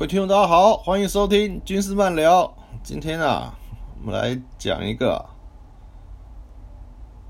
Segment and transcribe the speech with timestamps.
[0.00, 2.50] 各位听众，大家好，欢迎收听军事漫聊。
[2.82, 3.52] 今天啊，
[4.00, 5.22] 我们来讲一个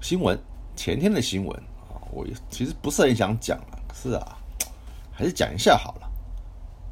[0.01, 0.41] 新闻，
[0.77, 1.52] 前天的新闻
[1.88, 4.39] 啊，我其实不是很想讲了，可是啊，
[5.11, 6.09] 还是讲一下好了。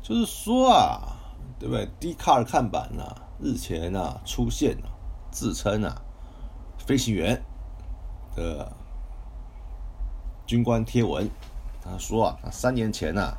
[0.02, 1.16] 就是说啊，
[1.60, 1.88] 对不对？
[2.00, 3.04] 低卡尔看板呢，
[3.40, 4.88] 日前啊出现了
[5.30, 6.02] 自称啊
[6.76, 7.40] 飞行员
[8.34, 8.68] 的
[10.44, 11.30] 军官贴文，
[11.80, 13.32] 他说啊，他三年前呢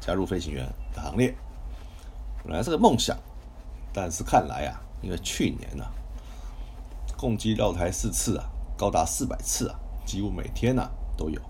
[0.00, 1.36] 加入飞行员的行列。
[2.44, 3.16] 本来是个梦想，
[3.92, 5.84] 但是看来啊，因为去年呢，
[7.16, 8.44] 共计绕台四次啊，
[8.76, 11.40] 高达四百次啊，几乎每天呐都有。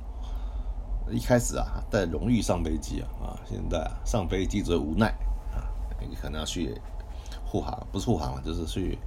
[1.11, 5.09] 一开始啊，带荣誉上飞机啊，啊，现在啊上飞机则无奈
[5.55, 5.65] 啊，
[6.09, 6.79] 你可能要去
[7.47, 8.99] 护航，不是护航了，就是去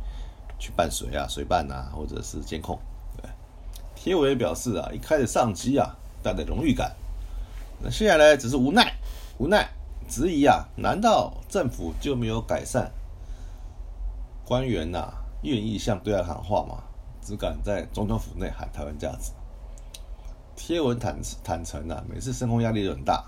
[0.58, 2.80] 去办水啊，水办呐，或者是监控。
[3.16, 3.30] 对，
[3.96, 6.96] 贴文表示啊，一开始上机啊，带着荣誉感，
[7.80, 8.92] 那现在呢，只是无奈，
[9.38, 9.70] 无奈。
[10.08, 10.68] 质疑啊？
[10.76, 12.92] 难道政府就没有改善？
[14.46, 16.84] 官员呐，愿意向对外喊话吗？
[17.22, 19.32] 只敢在总统府内喊台湾价值。
[20.56, 23.26] 贴文坦坦诚啊，每次升空压力都很大，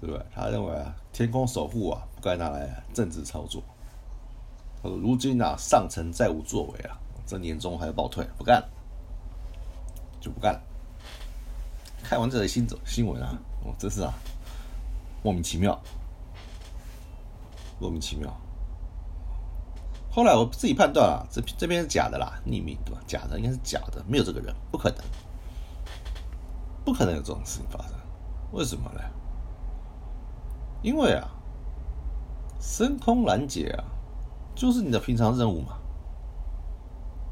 [0.00, 0.26] 对不对？
[0.34, 3.62] 他认为啊，天空守护啊，不该拿来政治操作。
[4.82, 8.68] 他说：“如今啊，上层再无作为啊，这年终还要报退，不干了，
[10.20, 10.60] 就不干了。”
[12.02, 14.12] 看完这个新新闻啊，我真是啊。
[15.22, 15.80] 莫名其妙，
[17.78, 18.34] 莫名其妙。
[20.10, 23.00] 后来我自己判断啊，这这边是假的啦，匿名对吧？
[23.06, 24.98] 假的应该是假的，没有这个人，不可能，
[26.84, 27.92] 不可能有这种事情发生。
[28.52, 29.00] 为什么呢？
[30.82, 31.30] 因为啊，
[32.58, 33.84] 升空拦截啊，
[34.54, 35.78] 就是你的平常任务嘛，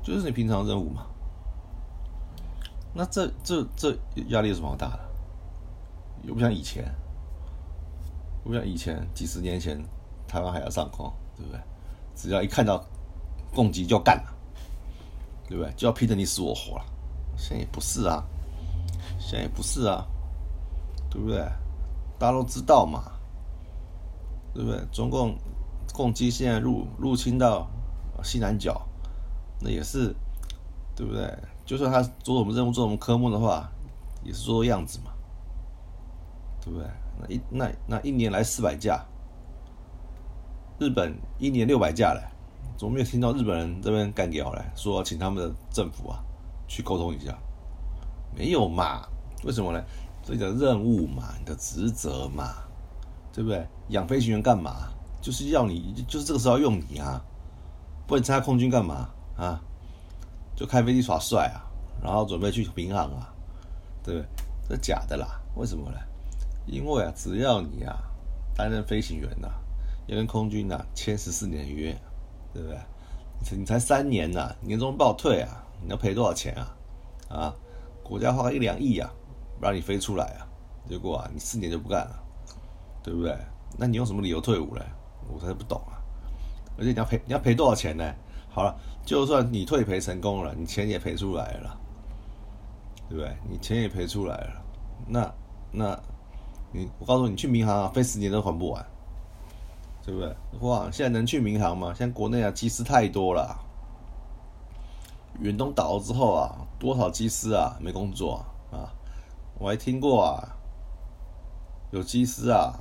[0.03, 1.07] 就是你平常任务嘛。
[2.95, 3.97] 那这这这
[4.29, 5.01] 压力有什么好大的？
[6.23, 6.85] 又不像以前。
[8.49, 9.79] 不像以前几十年前，
[10.27, 11.61] 台湾还要上空，对不对？
[12.17, 12.83] 只要一看到
[13.55, 14.35] 攻击就要干了，
[15.47, 15.71] 对不对？
[15.77, 16.85] 就要拼得你死我活了。
[17.37, 18.25] 现在也不是啊，
[19.19, 20.03] 现在也不是啊，
[21.11, 21.39] 对不对？
[22.19, 23.13] 大家都知道嘛，
[24.55, 24.83] 对不对？
[24.91, 25.37] 中共
[25.93, 27.69] 共机现在入入侵到
[28.25, 28.81] 西南角，
[29.61, 30.17] 那也是
[30.97, 31.31] 对不对？
[31.67, 33.71] 就算他做我们任务、做我们科目的话，
[34.25, 35.13] 也是做做样子嘛，
[36.63, 36.89] 对不对？
[37.21, 39.05] 那一那那一年来四百架，
[40.79, 42.23] 日本一年六百架嘞，
[42.77, 44.63] 怎么没有听到日本人这边干掉嘞？
[44.75, 46.23] 说请他们的政府啊
[46.67, 47.37] 去沟通一下，
[48.37, 49.07] 没有嘛？
[49.45, 49.83] 为什么呢？
[50.23, 52.55] 这的任务嘛，你的职责嘛，
[53.33, 53.67] 对不对？
[53.89, 54.91] 养飞行员干嘛？
[55.21, 57.25] 就是要你，就是这个时候要用你啊！
[58.07, 59.61] 不然参加空军干嘛啊？
[60.55, 61.65] 就开飞机耍帅啊，
[62.03, 63.33] 然后准备去民航啊，
[64.03, 64.29] 对不对？
[64.69, 65.99] 这假的啦，为什么呢？
[66.69, 67.97] 因为啊，只要你啊
[68.55, 69.49] 担任飞行员呐，
[70.07, 71.97] 要跟空军呐签十四年约，
[72.53, 72.79] 对不对？
[73.57, 76.77] 你才三年呐，年终报退啊，你要赔多少钱啊？
[77.29, 77.55] 啊，
[78.03, 79.11] 国家花一两亿啊，
[79.61, 80.47] 让你飞出来啊，
[80.89, 82.23] 结果啊，你四年就不干了，
[83.03, 83.37] 对不对？
[83.79, 84.83] 那你用什么理由退伍嘞？
[85.31, 86.01] 我才不懂啊！
[86.79, 88.15] 而且你要赔，你要赔多少钱呢？
[88.51, 88.75] 好了，
[89.05, 91.79] 就算你退赔成功了，你钱也赔出来了，
[93.09, 93.37] 对不对？
[93.49, 94.63] 你钱也赔出来了，
[95.07, 95.35] 那
[95.71, 96.03] 那。
[96.73, 98.85] 你我告诉你，去民航啊，飞十年都还不完，
[100.05, 100.37] 对不对？
[100.61, 101.95] 哇，现在能去民航吗？
[101.97, 103.65] 现在国内啊，机师太多了。
[105.41, 108.91] 远东倒了之后啊，多少机师啊没工作啊？
[109.59, 110.57] 我还听过啊，
[111.91, 112.75] 有机师啊，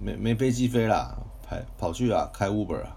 [0.00, 1.16] 没没飞机飞了，
[1.46, 2.96] 跑跑去啊开 Uber 啊，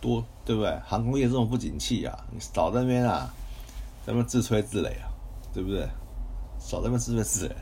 [0.00, 0.78] 多对不对？
[0.86, 3.34] 航空业这种不景气啊，你少在那边啊，
[4.06, 5.10] 咱们自吹自擂啊，
[5.52, 5.88] 对不对？
[6.58, 7.52] 少在那边自吹自擂。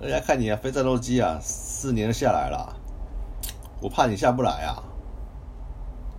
[0.00, 2.74] 人家看你啊，飞战斗机啊，四年下来了，
[3.82, 4.82] 我怕你下不来啊，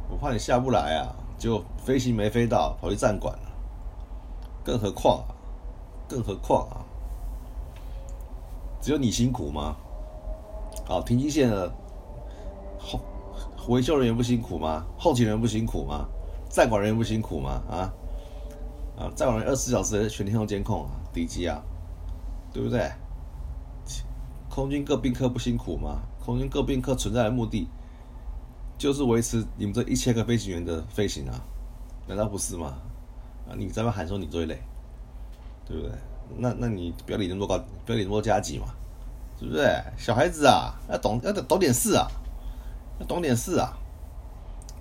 [0.08, 3.52] 我怕你下不来啊，就飞行没飞到，跑去站管了。
[4.64, 5.34] 更何况啊，
[6.08, 6.86] 更何况啊，
[8.80, 9.76] 只有你辛苦吗？
[10.86, 11.74] 好，停机线的
[12.78, 13.00] 后
[13.68, 14.86] 维修人员不辛苦吗？
[14.96, 16.06] 后勤人员不辛苦吗？
[16.52, 17.64] 站管人员不辛苦吗？
[17.68, 17.92] 啊
[19.00, 21.60] 啊，站管人二十四小时全天候监控啊，敌机啊，
[22.54, 22.92] 对不对？
[24.54, 26.02] 空军各兵科不辛苦吗？
[26.20, 27.70] 空军各兵科存在的目的，
[28.78, 31.42] 就是维持你们这一千个飞行员的飞行啊，
[32.06, 32.76] 难道不是吗？
[33.48, 34.62] 啊，你在那喊说你最累，
[35.66, 35.92] 对不对？
[36.38, 38.66] 那那你不要理那么多高，不要理那么多加急嘛，
[39.40, 39.66] 是不是？
[39.98, 42.06] 小孩子啊，要懂要懂点事啊，
[43.00, 43.72] 要懂点事啊，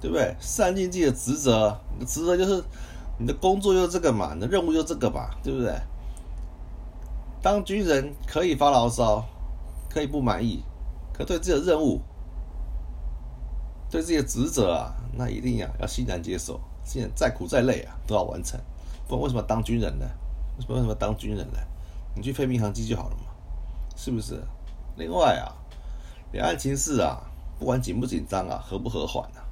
[0.01, 0.35] 对不对？
[0.41, 2.61] 善尽自己的职责，你的职责就是
[3.19, 5.73] 你的工作就是这个嘛，你的任务就是这个嘛，对不对？
[7.41, 9.25] 当军人可以发牢骚。
[9.91, 10.63] 可以不满意，
[11.13, 12.01] 可对自己的任务、
[13.91, 18.59] 对自己的职责啊，那一定呀要欣然接受，现在再苦再累啊都要完成。
[19.09, 20.07] 不然为什么当军人呢？
[20.57, 21.59] 为什么为什么当军人呢？
[22.15, 23.25] 你去飞民航机就好了嘛，
[23.97, 24.41] 是不是？
[24.97, 25.53] 另外啊，
[26.33, 27.21] 两岸情势啊，
[27.59, 29.43] 不管紧不紧张啊，和不和缓啊，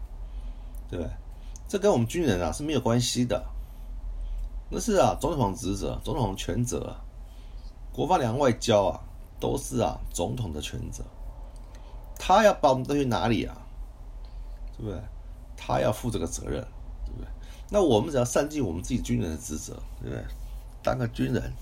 [0.88, 1.10] 对不对？
[1.66, 3.44] 这跟我们军人啊是没有关系的。
[4.70, 6.94] 那是啊，总统职责、总统权责，
[7.92, 9.00] 国防两外交啊，
[9.40, 11.04] 都是啊总统的权责。
[12.18, 13.56] 他要把我们带去哪里啊？
[14.76, 15.00] 对不对？
[15.56, 16.60] 他要负这个责任，
[17.04, 17.28] 对不对？
[17.70, 20.24] 那我们只要善尽我们自己军人的职责，对不对？
[20.82, 21.52] 当个军人，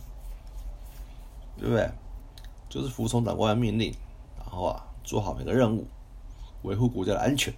[1.57, 1.91] 对不对？
[2.69, 3.95] 就是服从长官的命令，
[4.39, 5.87] 然后啊做好每个任务，
[6.63, 7.55] 维护国家的安全，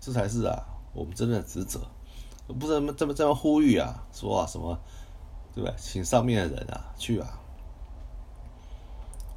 [0.00, 0.62] 这才是啊
[0.92, 1.80] 我们真正的职责。
[2.46, 4.78] 不是这么这么这么呼吁啊，说啊什么，
[5.54, 5.74] 对不对？
[5.78, 7.39] 请上面的人啊去啊，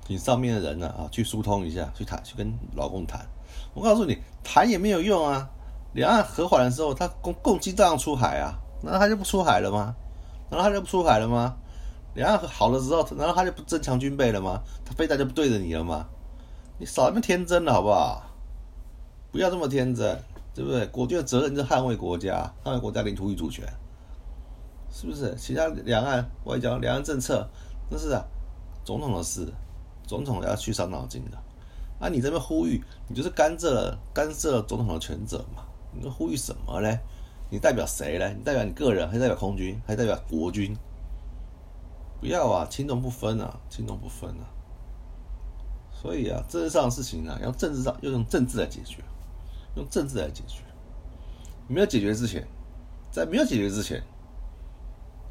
[0.08, 3.26] 你上面的人呢啊去疏通一下，去谈，去跟老公谈。
[3.74, 5.50] 我告诉你，谈也没有用啊。
[5.94, 9.96] 两岸和缓的时候，他共共机照样出海啊，难道他就不出海了吗？
[10.50, 11.56] 难道他就不出海了吗？
[12.16, 14.62] 两岸好了之后，难道他就不增强军备了吗？
[14.86, 16.08] 他非但就不对着你了吗？
[16.80, 18.24] 你少那么天真了好不好？
[19.32, 20.20] 不要这么天真。
[20.56, 20.86] 对不对？
[20.86, 23.66] 国军的责任是捍卫国家，捍卫国家领土与主权，
[24.92, 25.34] 是不是？
[25.34, 27.50] 其他两岸外交、两岸政策，
[27.90, 28.24] 那是啊，
[28.86, 29.52] 总统的事，
[30.06, 31.38] 总统要去伤脑筋的。
[32.00, 35.64] 啊，你这边呼吁，你就是干涉了干涉了总统的权责嘛？
[35.92, 37.00] 你呼吁什么嘞？
[37.50, 38.36] 你代表谁嘞？
[38.38, 40.76] 你代表你个人，还代表空军，还代表国军？
[42.20, 44.46] 不要啊，轻重不分啊，轻重不分啊。
[45.92, 49.04] 所以啊，政治上的事情啊，要政治上要用政治来解决。
[49.76, 50.62] 用政治来解决，
[51.68, 52.48] 没有解决之前，
[53.12, 54.04] 在没有解决之前，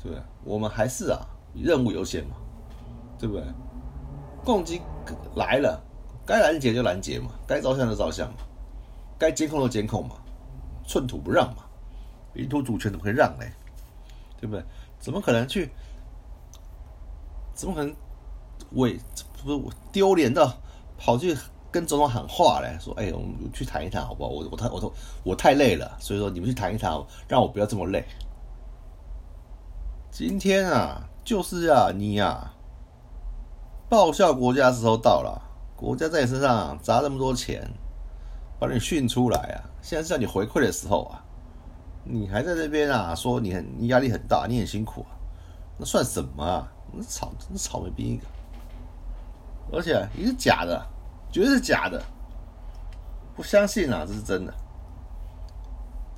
[0.03, 0.21] 对不对？
[0.43, 1.21] 我们还是啊，
[1.55, 2.35] 任务优先嘛，
[3.21, 3.45] 对不对？
[4.45, 4.81] 攻击
[5.35, 5.83] 来了，
[6.27, 8.39] 该拦截就拦截嘛，该照相就照相嘛，
[9.19, 10.17] 该监控就监控嘛，
[10.87, 11.65] 寸土不让嘛，
[12.35, 13.45] 领土主权怎么会让呢？
[14.41, 14.65] 对不对？
[14.99, 15.71] 怎么可能去？
[17.55, 17.95] 怎么可能
[18.73, 18.99] 为
[19.45, 20.53] 不是丢脸到
[20.99, 21.37] 跑去？
[21.71, 24.29] 跟总统喊话嘞，说：“哎，我们去谈一谈，好不好？
[24.29, 24.93] 我我太我都
[25.25, 26.93] 我太累了，所以说你们去谈一谈，
[27.27, 28.05] 让我不要这么累。
[30.11, 32.53] 今天啊，就是啊，你呀，
[33.93, 35.39] 报效国家时候到了，
[35.77, 37.63] 国家在你身上砸那么多钱，
[38.59, 41.23] 把你训出来啊，现在是要你回馈的时候啊，
[42.03, 45.13] 你还在这边啊，说你很你压力很大，你很辛苦啊，
[45.77, 46.73] 那算什么啊？
[46.91, 48.25] 那草那草莓兵一个，
[49.71, 50.83] 而且你是假的。”
[51.31, 52.03] 绝对是假的，
[53.37, 54.55] 不相信啊，这是真的，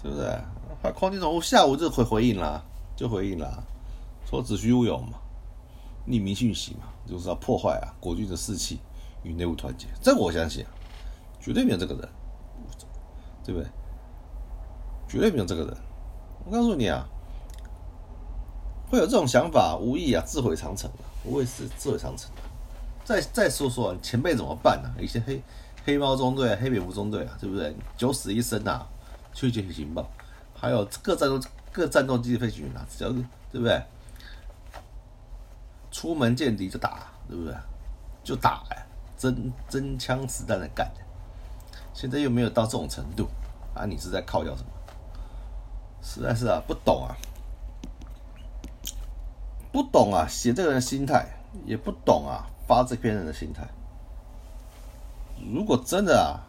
[0.00, 0.28] 对不对？
[0.81, 2.64] 他空军总务下午就回回应了，
[2.95, 3.64] 就回应了，
[4.25, 5.19] 说子虚乌有嘛，
[6.06, 8.80] 匿名讯息嘛，就是要破坏啊国军的士气
[9.23, 9.87] 与内部团结。
[10.02, 10.64] 这个我相信，
[11.40, 12.08] 绝对没有这个人，
[13.44, 13.68] 对不对？
[15.08, 15.76] 绝对没有这个人。
[16.44, 17.06] 我告诉你啊，
[18.90, 22.30] 会有这种想法，无疑啊自毁长城啊，无疑是自毁长城。
[23.04, 24.90] 再再说说前辈怎么办呢？
[24.99, 25.42] 一些黑
[25.84, 27.75] 黑猫中队、黑蝙蝠中队啊，对不对？
[27.96, 28.87] 九死一生啊，
[29.32, 30.08] 去接取情报，
[30.54, 33.16] 还有各战斗各战斗机飞行员啊，只要是
[33.52, 33.82] 对不对？
[36.04, 37.54] 出门见敌就打，对不对？
[38.23, 40.87] 就打呀，真真枪实弹的干。
[41.94, 43.26] 现在又没有到这种程度
[43.75, 43.87] 啊！
[43.87, 44.68] 你是在靠要什么？
[46.02, 47.16] 实在是啊，不懂啊，
[49.73, 51.26] 不懂啊，写这个人心态
[51.64, 52.44] 也不懂啊。
[52.68, 53.66] 发这篇人的心态，
[55.54, 56.44] 如果真的啊，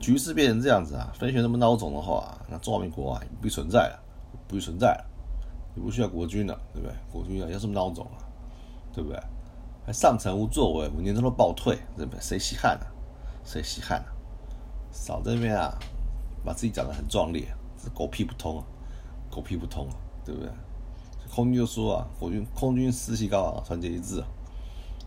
[0.00, 4.02] 局势变成这样子啊，分选那么孬种的话，那中华民国啊，不存在了，
[4.48, 5.04] 不存在了，
[5.76, 6.96] 也不需要国军了，对不对？
[7.12, 8.26] 国军啊，要这么孬种啊，
[8.98, 9.22] 对不对？
[9.86, 12.20] 还上层无作为，五年之后暴退，对不对？
[12.20, 12.86] 谁稀罕啊？
[13.44, 14.10] 谁稀罕啊？
[14.90, 15.72] 少这边啊，
[16.44, 17.46] 把自己讲得很壮烈，
[17.80, 18.64] 是狗屁不通啊，
[19.30, 20.50] 狗屁不通啊，对不对？
[21.30, 24.26] 空军就说啊，国军空军士气高啊，团结一致啊。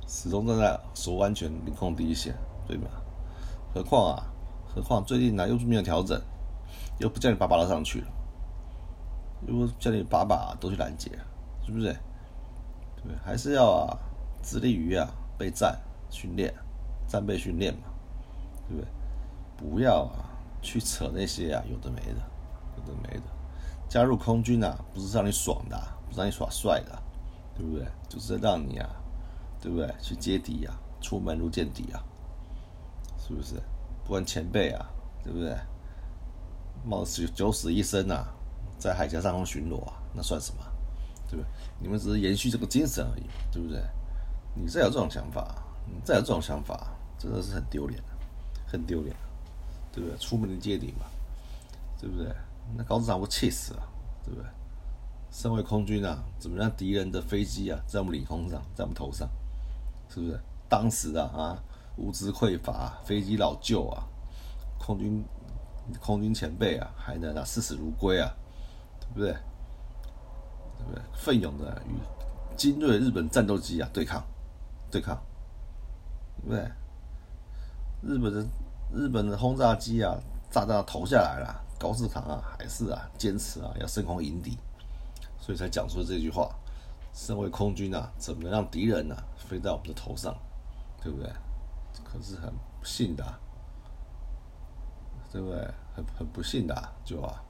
[0.07, 2.33] 始终站在守安全、领空第一线，
[2.65, 2.89] 对吧？
[3.73, 4.23] 何况啊，
[4.73, 6.17] 何况最近呢又没有调整，
[6.99, 8.07] 又不叫你把把都上去了，
[9.47, 11.11] 又不叫你把把都去拦截，
[11.65, 11.93] 是不是？
[13.03, 13.97] 对，还是要啊，
[14.43, 15.79] 致力于啊备战
[16.09, 16.53] 训练、
[17.07, 17.87] 战备训练嘛，
[18.67, 18.87] 对不对？
[19.57, 20.29] 不要啊
[20.61, 22.21] 去扯那些啊有的没的，
[22.77, 23.23] 有的没的。
[23.89, 25.77] 加入空军啊，不是让你爽的，
[26.07, 27.01] 不是让你耍帅的，
[27.55, 27.87] 对不对？
[28.09, 28.89] 就是让你啊。
[29.63, 29.87] 对不对？
[30.01, 32.01] 去接敌啊，出门如见敌啊，
[33.19, 33.53] 是不是？
[34.03, 34.89] 不管前辈啊，
[35.23, 35.55] 对不对？
[36.83, 38.25] 冒死九死一生啊，
[38.79, 40.63] 在海峡上空巡逻啊，那算什么？
[41.31, 41.45] 对不对？
[41.79, 43.81] 你们只是延续这个精神而已，对不对？
[44.53, 45.55] 你再有这种想法，
[45.87, 48.03] 你再有这种想法，真的是很丢脸
[48.67, 49.15] 很丢脸
[49.93, 50.17] 对不对？
[50.17, 51.05] 出门的接顶嘛，
[51.99, 52.27] 对不对？
[52.75, 53.89] 那高市长不气死了，
[54.25, 54.49] 对不对？
[55.31, 59.29] 身为空军啊，怎么让敌人的飞机啊在我们领空上，在我们头上，
[60.09, 60.37] 是不是？
[60.67, 61.63] 当时啊啊，
[61.97, 64.03] 物资匮乏，飞机老旧啊，
[64.77, 65.23] 空军
[66.01, 68.29] 空军前辈啊，还能啊视死如归啊，
[68.99, 69.33] 对不对？
[70.85, 71.01] 对不对？
[71.13, 71.95] 奋勇的与
[72.57, 74.23] 精锐日本战斗机啊对抗，
[74.89, 75.17] 对抗，
[76.43, 76.71] 对不对？
[78.03, 78.45] 日本的
[78.93, 80.17] 日本的轰炸机啊，
[80.49, 84.57] 炸弹投下来了，高市长啊还是啊坚持啊要升空迎敌。
[85.39, 86.53] 所以才讲出了这句话：，
[87.13, 90.35] 身为空军啊，怎么能让敌人呢飞在我们的头上，
[91.01, 91.31] 对不对？
[92.03, 93.23] 可是很不幸的，
[95.31, 95.67] 对不对？
[95.95, 97.43] 很很不幸的，就啊，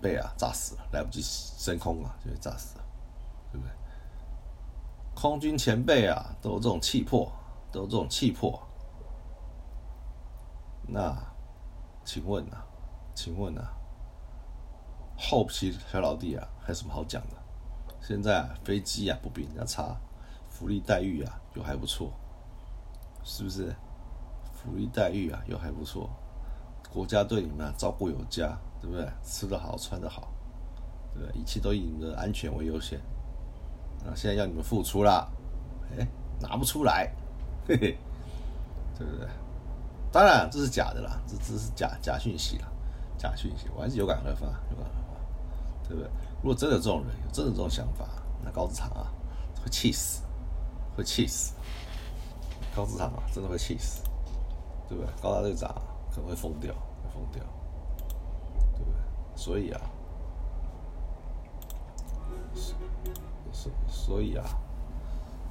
[0.00, 2.84] 被啊炸死了，来不及升空啊，就被炸死了，
[3.52, 3.72] 对不对？
[5.14, 7.32] 空军前辈啊，都有这种气魄，
[7.72, 8.62] 都有这种气魄。
[10.86, 11.16] 那，
[12.04, 12.64] 请问啊，
[13.14, 13.72] 请问啊？
[15.18, 17.36] 后期小老弟啊，还有什么好讲的？
[18.00, 19.96] 现在啊，飞机啊不比人家差，
[20.48, 22.12] 福利待遇啊又还不错，
[23.24, 23.74] 是不是？
[24.52, 26.08] 福利待遇啊又还不错，
[26.92, 29.06] 国家对你们照顾有加，对不对？
[29.24, 30.28] 吃得好，穿得好，
[31.14, 31.40] 对不对？
[31.40, 32.98] 一切都以你们的安全为优先。
[34.06, 35.28] 啊，现在要你们付出啦，
[35.96, 36.06] 哎，
[36.40, 37.12] 拿不出来，
[37.66, 37.98] 嘿嘿，
[38.96, 39.28] 对不对？
[40.10, 42.68] 当然这是假的啦，这只是假假讯息啦，
[43.18, 45.88] 假讯息，我还是有感而发，有感而发。
[45.88, 46.10] 对不对？
[46.42, 48.06] 如果真的有这种人，有真的这种想法，
[48.44, 49.10] 那高志长啊，
[49.62, 50.22] 会气死，
[50.96, 51.54] 会气死。
[52.76, 54.02] 高志长啊，真的会气死，
[54.88, 55.12] 对不对？
[55.20, 55.68] 高大队长
[56.18, 57.42] 能会疯掉，会疯掉，
[58.76, 59.00] 对不对？
[59.34, 59.80] 所以啊，
[63.52, 64.44] 所所以啊，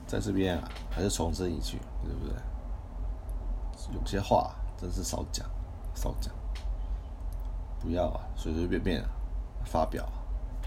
[0.05, 2.35] 在这边啊，还是重申一句，对不对？
[3.93, 5.49] 有些话真是少讲，
[5.95, 6.33] 少讲，
[7.79, 9.03] 不要啊，随随便便
[9.65, 10.07] 发表。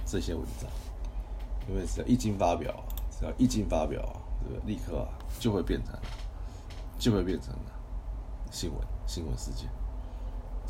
[0.06, 0.68] 这些文章，
[1.68, 2.74] 因为只要一经发表，
[3.16, 4.02] 只要一经发表，
[4.42, 4.74] 对不对？
[4.74, 5.94] 立刻啊，就会变成，
[6.98, 7.54] 就会变成
[8.50, 9.68] 新闻新闻事件，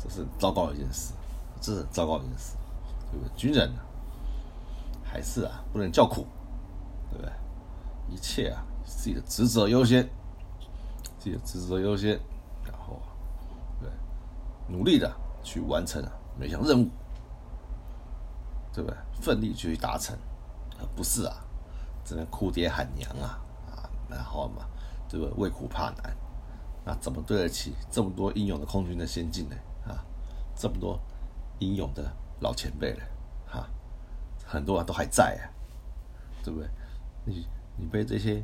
[0.01, 1.13] 这是糟糕一件事，
[1.61, 2.55] 这是糟糕一件事，
[3.11, 3.37] 对不对？
[3.37, 3.71] 军人
[5.03, 6.25] 还是啊，不能叫苦，
[7.09, 7.31] 对不对？
[8.09, 10.03] 一切啊，自己的职责优先，
[11.19, 12.19] 自己的职责优先，
[12.63, 12.99] 然后
[13.79, 13.89] 对，
[14.67, 16.03] 努力的去完成
[16.39, 16.89] 每项任务。
[18.73, 18.97] 对不对？
[19.19, 20.17] 奋力去达成，
[20.79, 21.35] 而不是啊，
[22.05, 23.37] 只能哭爹喊娘啊
[23.69, 24.65] 啊，然后嘛，
[25.09, 25.33] 对不对？
[25.35, 26.15] 为苦怕难，
[26.85, 29.55] 那怎么对得起这么多英勇的空军的先进呢？
[30.61, 30.99] 这么多
[31.57, 33.03] 英勇的老前辈了？
[33.47, 33.67] 哈，
[34.45, 35.49] 很多人都还在啊，
[36.43, 36.69] 对不对？
[37.25, 38.43] 你你被这些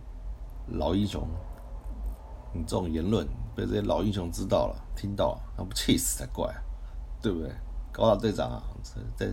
[0.67, 1.27] 老英雄，
[2.51, 6.51] 你这种言论被这些老英雄知道了、听到了，那不气死才怪，
[7.21, 7.51] 对不对？
[7.91, 8.63] 高大队长啊，
[9.15, 9.31] 在。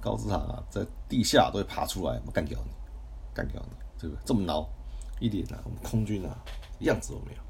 [0.00, 2.72] 高志长啊，在地下都会爬出来，干掉你，
[3.32, 4.22] 干掉你，对不对？
[4.24, 4.66] 这么孬，
[5.20, 6.36] 一点啊，空军啊，
[6.80, 7.40] 样子都没有，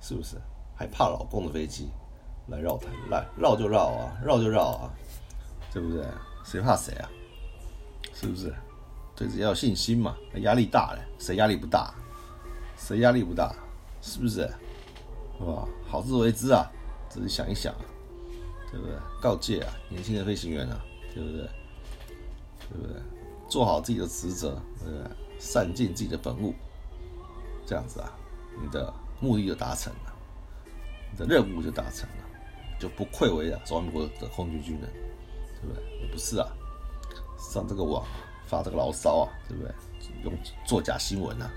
[0.00, 0.36] 是不是？
[0.74, 1.88] 还怕老公的飞机
[2.48, 4.90] 来绕台，来绕就绕啊，绕就绕啊，
[5.72, 6.04] 对不对？
[6.44, 7.10] 谁怕谁啊？
[8.14, 8.52] 是不是？
[9.14, 11.92] 对自己要有信心嘛，压力大嘞，谁压力不大？
[12.76, 13.54] 谁压力不大？
[14.00, 14.48] 是不是？
[15.38, 15.68] 是吧？
[15.86, 16.70] 好自为之啊，
[17.08, 17.74] 自己想一想，
[18.70, 18.94] 对不对？
[19.20, 20.80] 告诫啊，年轻的飞行员啊，
[21.14, 21.48] 对不对？
[22.70, 23.02] 对不对？
[23.48, 25.10] 做好自己的职责，对不对？
[25.38, 26.54] 善尽自己的本务，
[27.66, 28.12] 这样子啊，
[28.62, 30.14] 你的目的就达成了，
[31.10, 32.24] 你的任务就达成了，
[32.78, 34.90] 就不愧为啊中国的空军军人，
[35.60, 36.00] 对不对？
[36.00, 36.46] 也不是啊，
[37.36, 38.04] 上这个网
[38.46, 39.72] 发这个牢骚啊，对不对？
[40.22, 40.32] 用
[40.66, 41.50] 作假新闻啊，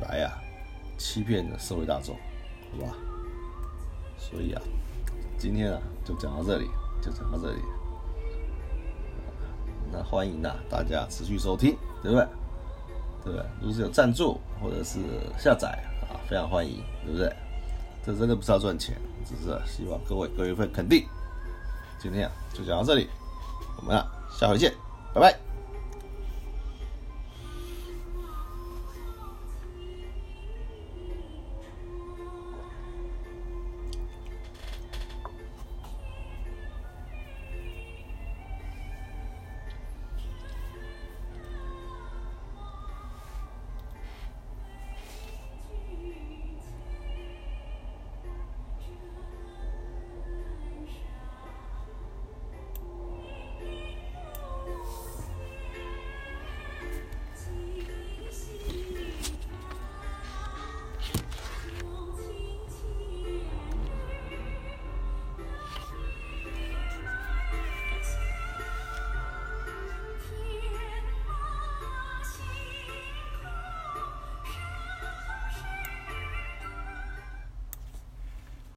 [0.00, 0.38] 来啊，
[0.98, 2.16] 欺骗的社会大众，
[2.72, 2.96] 好吧？
[4.18, 4.62] 所以啊，
[5.38, 6.68] 今天啊，就讲到这里，
[7.02, 7.60] 就讲到这里。
[9.92, 12.26] 那欢迎呐，大家持续收听，对不对？
[13.24, 13.46] 对不对？
[13.60, 14.98] 如果有赞助或者是
[15.38, 15.68] 下载
[16.08, 17.32] 啊，非常欢迎，对不对？
[18.06, 21.04] 这真的不是要赚钱，只是希望各位给我一份肯定。
[21.98, 23.08] 今天啊，就讲到这里，
[23.78, 24.72] 我们啊，下回见，
[25.12, 25.45] 拜拜。